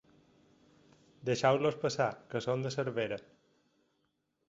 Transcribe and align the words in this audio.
Deixeu-los 1.29 1.79
passar, 1.85 2.09
que 2.33 2.45
són 2.49 2.67
de 2.67 2.75
Cervera. 2.79 3.25